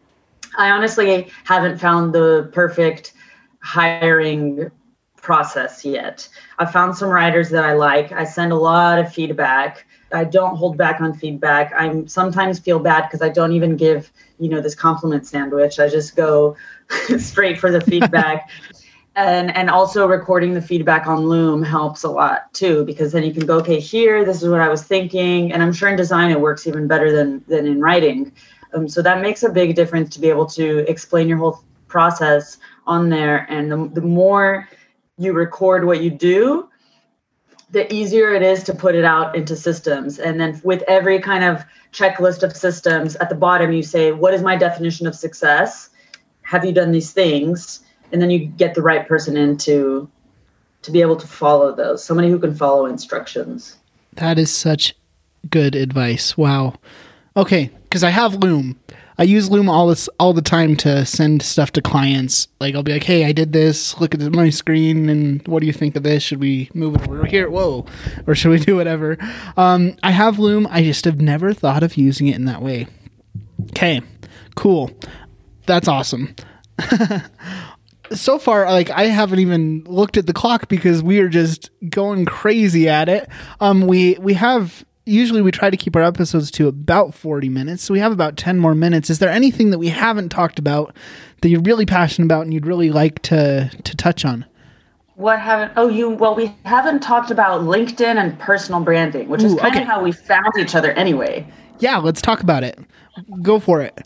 [0.58, 3.14] I honestly haven't found the perfect
[3.62, 4.72] hiring
[5.28, 6.26] process yet.
[6.58, 8.14] I found some writers that I like.
[8.14, 9.86] I send a lot of feedback.
[10.14, 11.74] I don't hold back on feedback.
[11.74, 14.10] I sometimes feel bad because I don't even give,
[14.40, 15.82] you know, this compliment sandwich.
[15.82, 16.56] I just go
[17.18, 18.50] straight for the feedback.
[19.18, 23.34] and and also recording the feedback on loom helps a lot too because then you
[23.34, 26.30] can go okay here this is what i was thinking and i'm sure in design
[26.30, 28.32] it works even better than than in writing
[28.76, 32.60] um, so that makes a big difference to be able to explain your whole process
[32.86, 34.68] on there and the, the more
[35.18, 36.70] you record what you do
[37.70, 40.20] the easier it is to put it out into systems.
[40.20, 44.34] And then with every kind of checklist of systems at the bottom you say what
[44.34, 45.90] is my definition of success?
[46.44, 47.82] Have you done these things?
[48.14, 50.10] And then you get the right person in to
[50.84, 53.78] to be able to follow those somebody who can follow instructions.
[54.14, 54.96] That is such
[55.50, 56.38] good advice.
[56.38, 56.76] Wow.
[57.36, 58.78] Okay because i have loom
[59.18, 62.48] i use loom all this all the time to send stuff to clients.
[62.60, 64.00] Like i'll be like hey i did this.
[64.00, 66.24] Look at my screen and what do you think of this?
[66.24, 67.50] Should we move it over here?
[67.50, 67.86] Whoa.
[68.26, 69.18] Or should we do whatever?
[69.56, 70.68] Um, i have loom.
[70.70, 72.88] I just have never thought of using it in that way.
[73.72, 74.02] Okay
[74.58, 74.92] cool.
[75.66, 76.36] That's awesome.
[78.14, 82.24] So far like i haven't even looked at the clock because we are just going
[82.24, 83.28] crazy at it.
[83.60, 87.84] Um we we have usually we try to keep our episodes to about 40 minutes
[87.84, 89.10] so we have about 10 more minutes.
[89.10, 90.96] Is there anything that we haven't talked about
[91.42, 94.46] that you're really passionate about and you'd really like to to touch on?
[95.16, 99.48] What haven't oh you well we haven't talked about linkedin and personal branding which Ooh,
[99.48, 99.82] is kind okay.
[99.82, 101.48] of how we found each other anyway.
[101.80, 102.78] Yeah let's talk about it.
[103.42, 104.06] Go for it.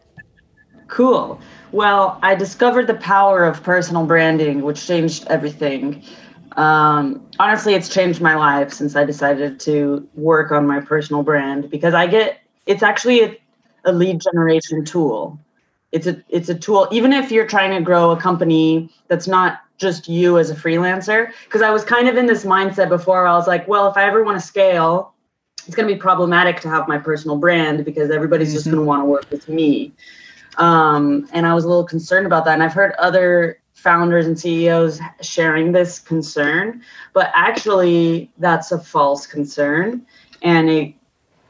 [0.88, 1.40] Cool.
[1.72, 6.04] Well, I discovered the power of personal branding, which changed everything.
[6.58, 11.70] Um, honestly, it's changed my life since I decided to work on my personal brand
[11.70, 13.38] because I get it's actually a,
[13.86, 15.40] a lead generation tool.
[15.92, 19.62] It's a it's a tool even if you're trying to grow a company that's not
[19.78, 23.34] just you as a freelancer because I was kind of in this mindset before I
[23.34, 25.14] was like, well, if I ever want to scale,
[25.66, 28.56] it's going to be problematic to have my personal brand because everybody's mm-hmm.
[28.56, 29.92] just going to want to work with me.
[30.58, 32.54] Um, and I was a little concerned about that.
[32.54, 39.26] And I've heard other founders and CEOs sharing this concern, but actually, that's a false
[39.26, 40.06] concern.
[40.44, 40.94] And it,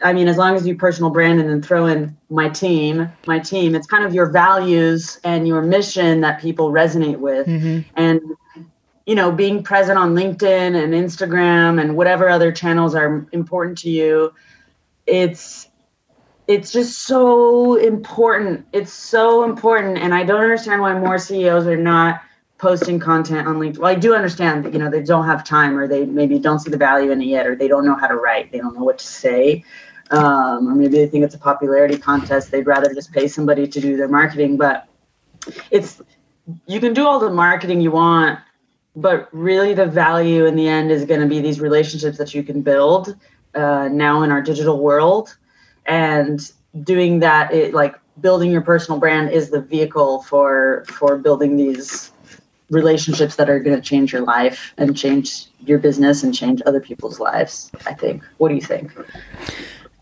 [0.01, 3.39] I mean, as long as you personal brand and then throw in my team, my
[3.39, 7.47] team, it's kind of your values and your mission that people resonate with.
[7.47, 7.89] Mm-hmm.
[7.95, 8.21] And
[9.05, 13.89] you know, being present on LinkedIn and Instagram and whatever other channels are important to
[13.89, 14.33] you,
[15.05, 15.67] it's
[16.51, 18.65] it's just so important.
[18.73, 19.97] It's so important.
[19.97, 22.21] And I don't understand why more CEOs are not
[22.57, 23.77] posting content on LinkedIn.
[23.77, 26.59] Well, I do understand that, you know, they don't have time or they maybe don't
[26.59, 28.51] see the value in it yet or they don't know how to write.
[28.51, 29.63] They don't know what to say.
[30.11, 32.51] Um, or maybe they think it's a popularity contest.
[32.51, 34.57] They'd rather just pay somebody to do their marketing.
[34.57, 34.89] But
[35.71, 36.01] it's,
[36.67, 38.39] you can do all the marketing you want,
[38.93, 42.43] but really the value in the end is going to be these relationships that you
[42.43, 43.15] can build
[43.55, 45.37] uh, now in our digital world
[45.85, 46.51] and
[46.83, 52.11] doing that it like building your personal brand is the vehicle for for building these
[52.69, 56.79] relationships that are going to change your life and change your business and change other
[56.79, 58.23] people's lives i think.
[58.37, 58.91] What do you think?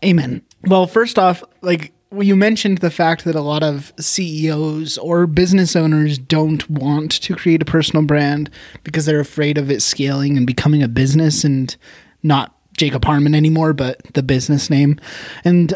[0.04, 0.42] Amen.
[0.66, 5.76] Well first off like you mentioned the fact that a lot of CEOs or business
[5.76, 8.50] owners don't want to create a personal brand
[8.82, 11.76] because they're afraid of it scaling and becoming a business and
[12.22, 14.98] not Jacob Harmon anymore, but the business name.
[15.44, 15.74] And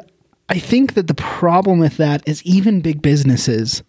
[0.48, 3.82] I think that the problem with that is even big businesses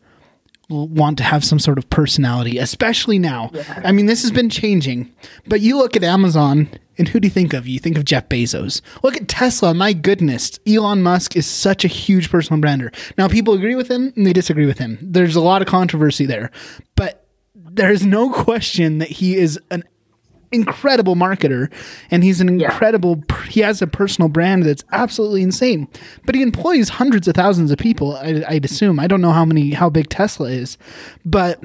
[0.70, 3.52] want to have some sort of personality, especially now.
[3.54, 3.82] Yeah.
[3.84, 5.14] I mean, this has been changing,
[5.48, 7.68] but you look at Amazon and who do you think of?
[7.68, 8.82] You think of Jeff Bezos.
[9.04, 9.74] Look at Tesla.
[9.74, 10.60] My goodness.
[10.66, 12.92] Elon Musk is such a huge personal brander.
[13.18, 14.98] Now, people agree with him and they disagree with him.
[15.02, 16.52] There's a lot of controversy there,
[16.96, 19.84] but there's no question that he is an
[20.56, 21.72] incredible marketer
[22.10, 23.44] and he's an incredible yeah.
[23.48, 25.88] he has a personal brand that's absolutely insane
[26.26, 29.46] but he employs hundreds of thousands of people I, i'd assume i don't know how
[29.46, 30.78] many how big tesla is
[31.24, 31.62] but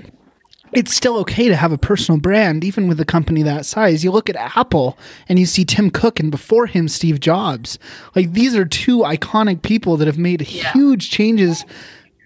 [0.72, 4.04] it's still okay to have a personal brand, even with a company that size.
[4.04, 4.96] You look at Apple
[5.28, 7.78] and you see Tim Cook and before him, Steve Jobs.
[8.14, 10.72] Like these are two iconic people that have made yeah.
[10.72, 11.64] huge changes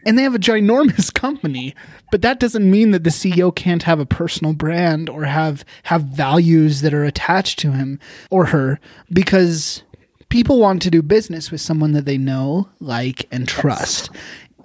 [0.04, 1.74] and they have a ginormous company
[2.10, 6.02] but that doesn't mean that the ceo can't have a personal brand or have have
[6.02, 7.98] values that are attached to him
[8.30, 8.78] or her
[9.12, 9.82] because
[10.28, 14.10] people want to do business with someone that they know like and trust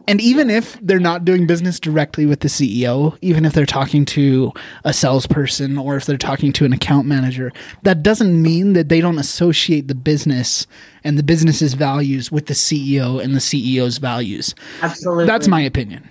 [0.09, 4.05] and even if they're not doing business directly with the CEO, even if they're talking
[4.05, 4.51] to
[4.83, 9.01] a salesperson or if they're talking to an account manager, that doesn't mean that they
[9.01, 10.65] don't associate the business
[11.03, 14.55] and the business's values with the CEO and the CEO's values.
[14.81, 15.27] Absolutely.
[15.27, 16.09] That's my opinion.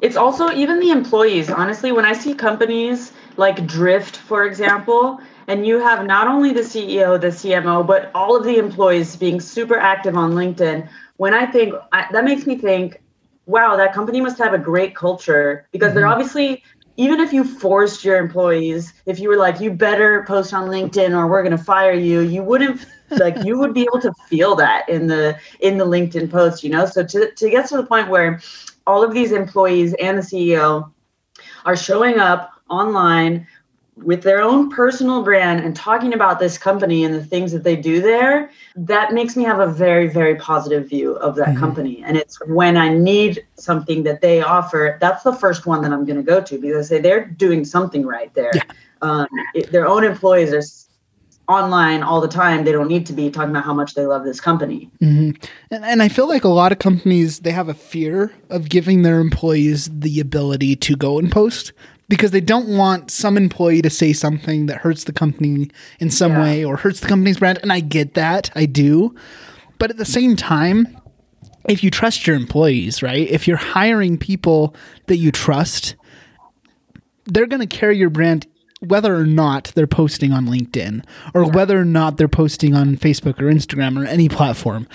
[0.00, 1.48] It's also even the employees.
[1.48, 6.62] Honestly, when I see companies like Drift, for example, and you have not only the
[6.62, 11.46] CEO, the CMO, but all of the employees being super active on LinkedIn, when I
[11.46, 13.00] think I, that makes me think
[13.46, 15.96] wow, that company must have a great culture because mm-hmm.
[15.96, 16.62] they're obviously
[16.96, 21.10] even if you forced your employees, if you were like, you better post on LinkedIn
[21.16, 24.54] or we're going to fire you, you wouldn't like you would be able to feel
[24.56, 26.86] that in the in the LinkedIn post, you know.
[26.86, 28.40] So to to get to the point where
[28.86, 30.90] all of these employees and the CEO
[31.64, 33.46] are showing up online
[33.96, 37.76] with their own personal brand and talking about this company and the things that they
[37.76, 41.60] do there, that makes me have a very, very positive view of that mm-hmm.
[41.60, 42.02] company.
[42.04, 46.04] And it's when I need something that they offer, that's the first one that I'm
[46.04, 48.50] going to go to because they, they're doing something right there.
[48.54, 48.62] Yeah.
[49.02, 50.62] Um, it, their own employees are
[51.46, 52.64] online all the time.
[52.64, 54.90] They don't need to be talking about how much they love this company.
[55.00, 55.40] Mm-hmm.
[55.70, 59.02] And, and I feel like a lot of companies, they have a fear of giving
[59.02, 61.72] their employees the ability to go and post
[62.08, 66.32] because they don't want some employee to say something that hurts the company in some
[66.32, 66.42] yeah.
[66.42, 67.58] way or hurts the company's brand.
[67.62, 69.14] And I get that, I do.
[69.78, 70.98] But at the same time,
[71.68, 73.28] if you trust your employees, right?
[73.28, 74.74] If you're hiring people
[75.06, 75.96] that you trust,
[77.24, 78.46] they're going to carry your brand
[78.80, 83.40] whether or not they're posting on LinkedIn or whether or not they're posting on Facebook
[83.40, 84.86] or Instagram or any platform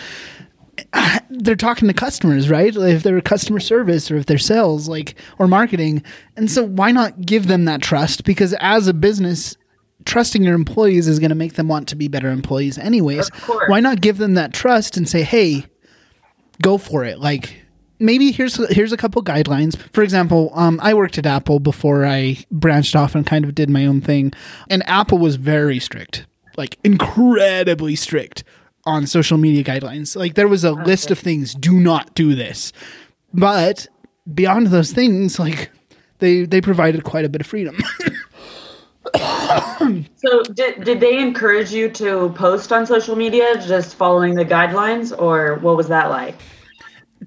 [1.29, 2.75] they're talking to customers, right?
[2.75, 6.03] If they're customer service or if they're sales, like or marketing.
[6.35, 8.23] And so why not give them that trust?
[8.23, 9.55] Because as a business,
[10.05, 13.29] trusting your employees is going to make them want to be better employees anyways.
[13.67, 15.65] Why not give them that trust and say, "Hey,
[16.61, 17.61] go for it." Like
[17.99, 19.77] maybe here's here's a couple guidelines.
[19.91, 23.69] For example, um, I worked at Apple before I branched off and kind of did
[23.69, 24.33] my own thing,
[24.69, 26.25] and Apple was very strict,
[26.57, 28.43] like incredibly strict
[28.89, 30.15] on social media guidelines.
[30.15, 30.83] Like there was a okay.
[30.83, 32.73] list of things, do not do this.
[33.33, 33.87] But
[34.33, 35.71] beyond those things, like
[36.19, 37.77] they they provided quite a bit of freedom.
[40.15, 45.17] so did, did they encourage you to post on social media just following the guidelines
[45.17, 46.35] or what was that like?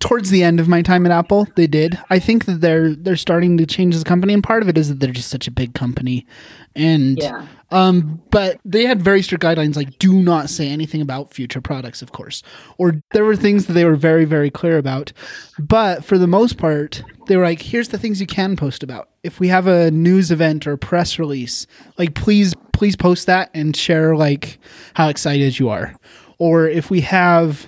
[0.01, 1.99] Towards the end of my time at Apple, they did.
[2.11, 4.88] I think that they're they're starting to change the company, and part of it is
[4.88, 6.26] that they're just such a big company,
[6.74, 7.47] and yeah.
[7.70, 12.03] um, but they had very strict guidelines like do not say anything about future products,
[12.03, 12.43] of course,
[12.78, 15.12] or there were things that they were very very clear about,
[15.59, 19.11] but for the most part, they were like, here's the things you can post about.
[19.22, 21.66] If we have a news event or press release,
[21.99, 24.59] like please please post that and share like
[24.95, 25.95] how excited you are,
[26.38, 27.66] or if we have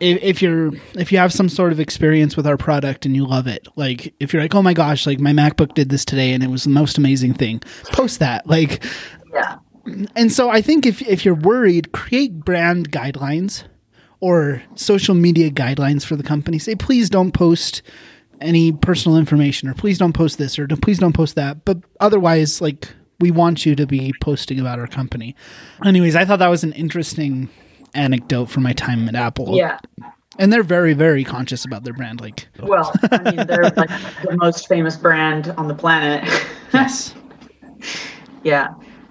[0.00, 3.26] if, if you're if you have some sort of experience with our product and you
[3.26, 6.32] love it like if you're like oh my gosh like my macbook did this today
[6.32, 7.60] and it was the most amazing thing
[7.92, 8.84] post that like
[9.32, 9.58] yeah.
[10.16, 13.64] and so i think if if you're worried create brand guidelines
[14.20, 16.58] or social media guidelines for the company.
[16.58, 17.82] Say please don't post
[18.40, 22.60] any personal information or please don't post this or please don't post that but otherwise
[22.60, 22.88] like
[23.20, 25.34] we want you to be posting about our company.
[25.84, 27.48] Anyways i thought that was an interesting
[27.98, 29.56] anecdote from my time at Apple.
[29.56, 29.78] Yeah.
[30.38, 32.20] And they're very, very conscious about their brand.
[32.20, 33.90] Like, well, I mean, they're like
[34.22, 36.22] the most famous brand on the planet.
[36.72, 37.14] yes.
[38.44, 38.68] yeah.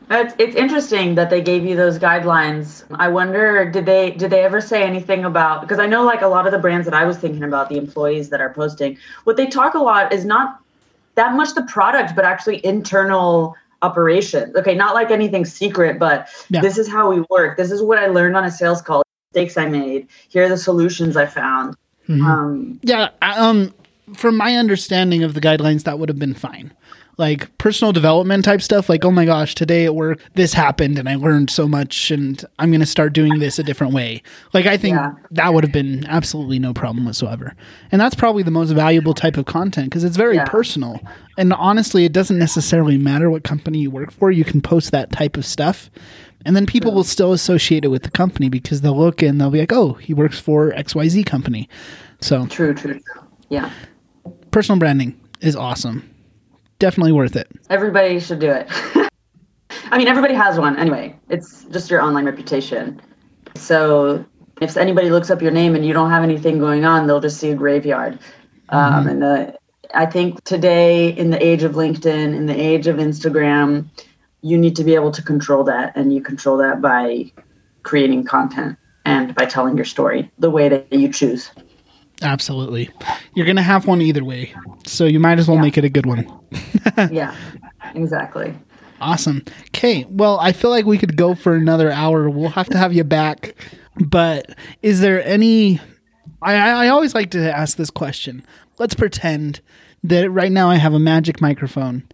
[0.10, 2.86] It's, it's interesting that they gave you those guidelines.
[2.92, 5.60] I wonder, did they did they ever say anything about?
[5.60, 7.78] Because I know, like a lot of the brands that I was thinking about, the
[7.78, 10.62] employees that are posting, what they talk a lot is not
[11.16, 14.56] that much the product, but actually internal operations.
[14.56, 16.62] Okay, not like anything secret, but yeah.
[16.62, 17.58] this is how we work.
[17.58, 19.04] This is what I learned on a sales call.
[19.34, 20.08] Mistakes I made.
[20.30, 21.76] Here are the solutions I found.
[22.08, 22.26] Mm-hmm.
[22.26, 23.10] Um, yeah.
[23.22, 23.74] Um,
[24.16, 26.74] from my understanding of the guidelines, that would have been fine
[27.18, 31.10] like personal development type stuff like oh my gosh today at work this happened and
[31.10, 34.22] i learned so much and i'm going to start doing this a different way.
[34.54, 35.14] Like i think yeah.
[35.32, 37.56] that would have been absolutely no problem whatsoever.
[37.92, 40.46] And that's probably the most valuable type of content because it's very yeah.
[40.46, 41.02] personal.
[41.38, 45.12] And honestly it doesn't necessarily matter what company you work for you can post that
[45.12, 45.90] type of stuff.
[46.46, 49.50] And then people will still associate it with the company because they'll look and they'll
[49.50, 51.68] be like oh he works for xyz company.
[52.22, 53.24] So true true, true.
[53.50, 53.72] yeah.
[54.52, 56.14] Personal branding is awesome
[56.80, 57.48] definitely worth it.
[57.70, 58.68] Everybody should do it.
[59.92, 61.16] I mean, everybody has one anyway.
[61.30, 63.02] It's just your online reputation.
[63.56, 64.26] So
[64.62, 67.40] if anybody looks up your name and you don't have anything going on, they'll just
[67.40, 68.20] see a graveyard.
[68.70, 69.10] Um, mm-hmm.
[69.10, 69.60] And the,
[69.94, 73.88] I think today, in the age of LinkedIn, in the age of Instagram,
[74.42, 77.32] you need to be able to control that, and you control that by
[77.84, 81.52] creating content and by telling your story the way that you choose.
[82.22, 82.90] Absolutely.
[83.36, 84.54] You're going to have one either way.
[84.86, 85.62] So you might as well yeah.
[85.62, 86.28] make it a good one.
[87.12, 87.36] yeah,
[87.94, 88.54] exactly.
[89.00, 89.44] Awesome.
[89.68, 90.06] Okay.
[90.10, 92.30] Well, I feel like we could go for another hour.
[92.30, 93.56] We'll have to have you back.
[93.96, 95.80] But is there any.
[96.42, 98.44] I, I always like to ask this question.
[98.80, 99.62] Let's pretend
[100.04, 102.08] that right now I have a magic microphone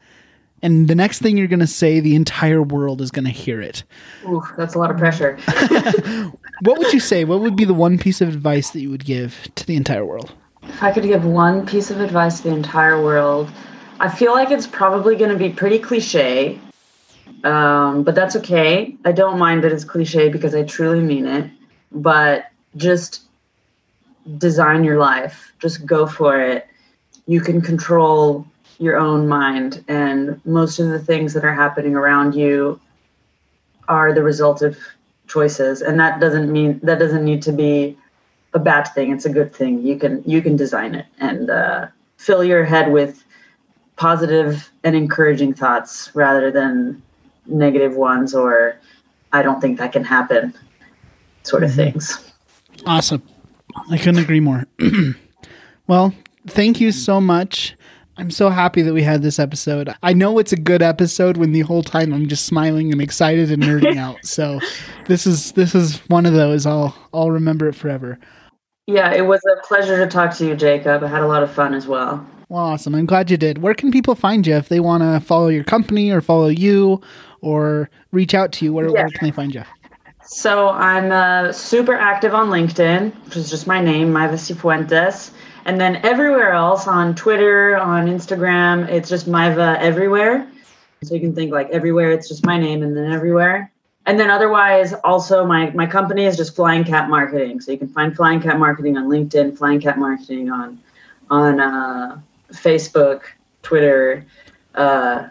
[0.63, 3.61] and the next thing you're going to say, the entire world is going to hear
[3.61, 3.83] it.
[4.25, 5.37] Ooh, that's a lot of pressure.
[6.61, 7.25] what would you say?
[7.25, 10.05] What would be the one piece of advice that you would give to the entire
[10.05, 10.33] world?
[10.63, 13.51] If I could give one piece of advice to the entire world,
[13.99, 16.57] I feel like it's probably going to be pretty cliche,
[17.43, 18.95] um, but that's okay.
[19.03, 21.51] I don't mind that it's cliche because I truly mean it.
[21.91, 22.45] But
[22.77, 23.23] just
[24.37, 26.67] design your life, just go for it.
[27.27, 28.47] You can control
[28.79, 32.79] your own mind, and most of the things that are happening around you
[33.87, 34.77] are the result of
[35.27, 37.97] choices, and that doesn't mean that doesn't need to be
[38.53, 39.11] a bad thing.
[39.11, 39.85] It's a good thing.
[39.85, 43.23] You can you can design it and uh, fill your head with
[43.95, 47.01] positive and encouraging thoughts rather than
[47.45, 48.79] negative ones or
[49.31, 50.53] I don't think that can happen
[51.43, 51.91] sort of mm-hmm.
[51.91, 52.31] things.
[52.85, 53.21] Awesome.
[53.89, 54.65] I couldn't agree more.
[55.87, 56.13] well,
[56.47, 57.75] thank you so much.
[58.17, 59.93] I'm so happy that we had this episode.
[60.03, 63.51] I know it's a good episode when the whole time I'm just smiling and excited
[63.51, 64.23] and nerding out.
[64.23, 64.59] So
[65.07, 66.65] this is this is one of those.
[66.65, 68.19] I'll I'll remember it forever.
[68.85, 71.03] Yeah, it was a pleasure to talk to you, Jacob.
[71.03, 72.25] I had a lot of fun as well.
[72.49, 72.93] Well, awesome.
[72.93, 73.59] I'm glad you did.
[73.59, 77.01] Where can people find you if they want to follow your company or follow you
[77.41, 78.73] or reach out to you?
[78.73, 78.91] Where, yeah.
[78.91, 79.63] where can they find you?
[80.25, 85.31] So I'm uh, super active on LinkedIn, which is just my name, Maeva Cifuentes.
[85.65, 90.47] And then everywhere else on Twitter, on Instagram, it's just Maeva everywhere.
[91.03, 93.71] So you can think like everywhere, it's just my name and then everywhere.
[94.05, 97.61] And then otherwise, also my, my company is just Flying Cat Marketing.
[97.61, 100.79] So you can find Flying Cat Marketing on LinkedIn, Flying Cat Marketing on
[101.29, 102.19] on uh,
[102.51, 103.21] Facebook,
[103.63, 104.25] Twitter,
[104.75, 105.29] uh,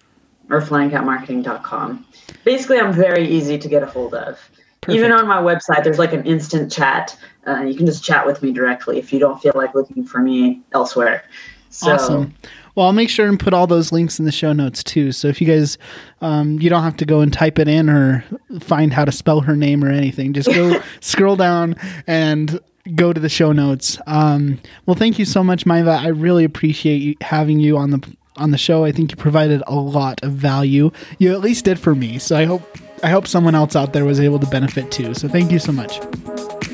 [0.51, 2.07] or flyingcatmarketing.com.
[2.45, 4.41] Basically, I'm very easy to get a hold of.
[4.83, 4.99] Perfect.
[4.99, 7.17] Even on my website, there's like an instant chat.
[7.47, 10.19] Uh, you can just chat with me directly if you don't feel like looking for
[10.19, 11.25] me elsewhere.
[11.71, 12.35] So, awesome.
[12.75, 15.13] Well, I'll make sure and put all those links in the show notes too.
[15.13, 15.79] So if you guys,
[16.21, 18.25] um, you don't have to go and type it in or
[18.61, 20.33] find how to spell her name or anything.
[20.33, 21.77] Just go scroll down
[22.09, 22.59] and
[22.97, 23.99] go to the show notes.
[24.09, 25.99] Um, well, thank you so much, Maeva.
[25.99, 28.85] I really appreciate you, having you on the on the show.
[28.85, 30.91] I think you provided a lot of value.
[31.19, 32.19] You at least did for me.
[32.19, 35.15] So I hope I hope someone else out there was able to benefit too.
[35.15, 35.99] So thank you so much.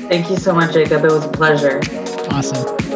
[0.09, 1.03] Thank you so much, Jacob.
[1.03, 1.81] It was a pleasure.
[2.31, 2.88] Awesome.